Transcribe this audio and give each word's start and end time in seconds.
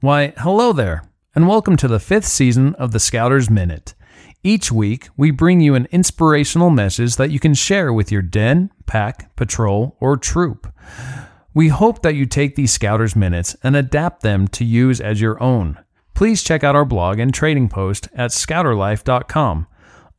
Why, 0.00 0.32
hello 0.36 0.72
there, 0.72 1.02
and 1.34 1.48
welcome 1.48 1.76
to 1.78 1.88
the 1.88 1.98
fifth 1.98 2.28
season 2.28 2.76
of 2.76 2.92
the 2.92 3.00
Scouters 3.00 3.50
Minute. 3.50 3.94
Each 4.44 4.70
week, 4.70 5.08
we 5.16 5.32
bring 5.32 5.60
you 5.60 5.74
an 5.74 5.88
inspirational 5.90 6.70
message 6.70 7.16
that 7.16 7.32
you 7.32 7.40
can 7.40 7.52
share 7.52 7.92
with 7.92 8.12
your 8.12 8.22
den, 8.22 8.70
pack, 8.86 9.34
patrol, 9.34 9.96
or 9.98 10.16
troop. 10.16 10.72
We 11.52 11.66
hope 11.66 12.02
that 12.02 12.14
you 12.14 12.26
take 12.26 12.54
these 12.54 12.70
Scouters 12.70 13.16
Minutes 13.16 13.56
and 13.64 13.74
adapt 13.74 14.22
them 14.22 14.46
to 14.48 14.64
use 14.64 15.00
as 15.00 15.20
your 15.20 15.42
own. 15.42 15.80
Please 16.14 16.44
check 16.44 16.62
out 16.62 16.76
our 16.76 16.84
blog 16.84 17.18
and 17.18 17.34
trading 17.34 17.68
post 17.68 18.06
at 18.14 18.30
scouterlife.com. 18.30 19.66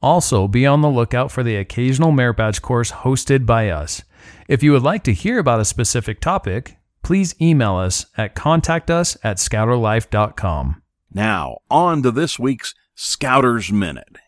Also, 0.02 0.50
be 0.50 0.66
on 0.66 0.82
the 0.82 0.90
lookout 0.90 1.32
for 1.32 1.42
the 1.42 1.56
occasional 1.56 2.12
merit 2.12 2.36
badge 2.36 2.62
course 2.62 2.92
hosted 2.92 3.46
by 3.46 3.70
us. 3.70 4.04
If 4.50 4.62
you 4.62 4.74
would 4.74 4.84
like 4.84 5.06
to 5.06 5.14
hear 5.14 5.40
about 5.40 5.62
a 5.62 5.66
specific 5.66 6.20
topic, 6.20 6.76
please 7.10 7.34
email 7.42 7.76
us 7.76 8.06
at 8.20 8.36
contactus 8.36 9.18
at 9.24 9.38
scouterlife.com. 9.38 10.80
Now, 11.12 11.58
on 11.68 12.04
to 12.04 12.12
this 12.12 12.38
week's 12.38 12.76
Scouters 12.94 13.72
Minute. 13.72 14.20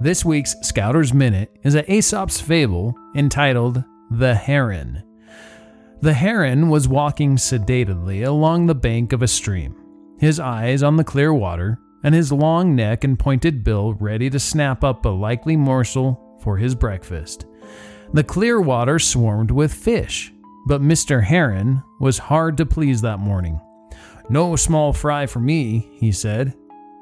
This 0.00 0.24
week's 0.24 0.54
Scouters 0.62 1.12
Minute 1.12 1.50
is 1.64 1.74
a 1.74 1.92
Aesop's 1.92 2.40
fable 2.40 2.94
entitled 3.16 3.82
The 4.12 4.36
Heron. 4.36 5.02
The 6.00 6.14
heron 6.14 6.68
was 6.68 6.86
walking 6.86 7.38
sedately 7.38 8.22
along 8.22 8.66
the 8.66 8.76
bank 8.76 9.12
of 9.12 9.22
a 9.22 9.26
stream, 9.26 9.74
his 10.20 10.38
eyes 10.38 10.84
on 10.84 10.96
the 10.96 11.02
clear 11.02 11.34
water, 11.34 11.80
and 12.02 12.14
his 12.14 12.32
long 12.32 12.74
neck 12.74 13.04
and 13.04 13.18
pointed 13.18 13.64
bill 13.64 13.94
ready 13.94 14.30
to 14.30 14.38
snap 14.38 14.82
up 14.84 15.04
a 15.04 15.08
likely 15.08 15.56
morsel 15.56 16.38
for 16.42 16.56
his 16.56 16.74
breakfast. 16.74 17.46
The 18.12 18.24
clear 18.24 18.60
water 18.60 18.98
swarmed 18.98 19.50
with 19.50 19.72
fish, 19.72 20.32
but 20.66 20.82
Mr. 20.82 21.22
Heron 21.22 21.82
was 22.00 22.18
hard 22.18 22.56
to 22.56 22.66
please 22.66 23.02
that 23.02 23.18
morning. 23.18 23.60
No 24.28 24.56
small 24.56 24.92
fry 24.92 25.26
for 25.26 25.40
me, 25.40 25.90
he 25.94 26.12
said. 26.12 26.54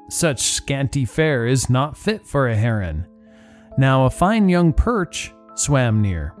Such 0.09 0.39
scanty 0.39 1.05
fare 1.05 1.45
is 1.45 1.69
not 1.69 1.97
fit 1.97 2.25
for 2.25 2.47
a 2.47 2.55
heron. 2.55 3.05
Now 3.77 4.05
a 4.05 4.09
fine 4.09 4.49
young 4.49 4.73
perch 4.73 5.31
swam 5.55 6.01
near. 6.01 6.33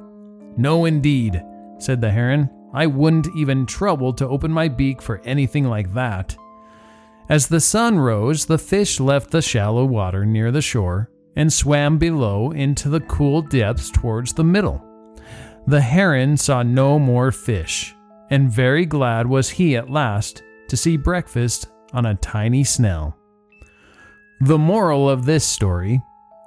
No, 0.57 0.85
indeed, 0.85 1.41
said 1.77 2.01
the 2.01 2.11
heron. 2.11 2.49
I 2.73 2.87
wouldn't 2.87 3.27
even 3.35 3.65
trouble 3.65 4.13
to 4.13 4.27
open 4.27 4.51
my 4.51 4.67
beak 4.67 5.01
for 5.01 5.21
anything 5.23 5.65
like 5.65 5.93
that. 5.93 6.35
As 7.29 7.47
the 7.47 7.59
sun 7.59 7.99
rose, 7.99 8.47
the 8.47 8.57
fish 8.57 8.99
left 8.99 9.29
the 9.29 9.41
shallow 9.41 9.85
water 9.85 10.25
near 10.25 10.51
the 10.51 10.63
shore 10.63 11.11
and 11.35 11.53
swam 11.53 11.99
below 11.99 12.51
into 12.51 12.89
the 12.89 13.01
cool 13.01 13.43
depths 13.43 13.91
towards 13.91 14.33
the 14.33 14.43
middle. 14.43 14.83
The 15.67 15.81
heron 15.81 16.37
saw 16.37 16.63
no 16.63 16.97
more 16.97 17.31
fish, 17.31 17.95
and 18.31 18.51
very 18.51 18.85
glad 18.85 19.27
was 19.27 19.49
he 19.49 19.75
at 19.75 19.91
last 19.91 20.41
to 20.69 20.75
see 20.75 20.97
breakfast 20.97 21.69
on 21.93 22.07
a 22.07 22.15
tiny 22.15 22.63
snail. 22.63 23.15
The 24.41 24.57
moral 24.57 25.07
of 25.07 25.25
this 25.25 25.45
story 25.45 26.01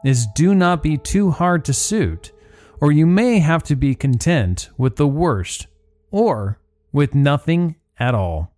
is 0.05 0.27
do 0.35 0.53
not 0.53 0.83
be 0.83 0.99
too 0.99 1.31
hard 1.31 1.65
to 1.67 1.73
suit, 1.73 2.33
or 2.81 2.91
you 2.91 3.07
may 3.07 3.39
have 3.39 3.63
to 3.65 3.77
be 3.77 3.95
content 3.95 4.71
with 4.77 4.97
the 4.97 5.07
worst 5.07 5.69
or 6.11 6.59
with 6.93 7.15
nothing 7.15 7.77
at 7.99 8.17
all. 8.17 8.53